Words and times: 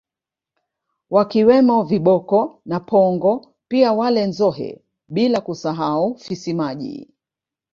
Wakiwemo 1.13 1.77
Viboko 1.83 2.61
na 2.65 2.79
Pongo 2.89 3.33
pia 3.67 3.93
wale 3.93 4.25
Nzohe 4.27 4.81
bila 5.09 5.41
kusahau 5.41 6.15
Fisi 6.17 6.53
maji 6.53 7.09